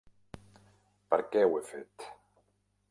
Per 1.13 1.21
què 1.35 1.45
ho 1.49 1.61
he 1.61 1.63
fet? 1.69 2.11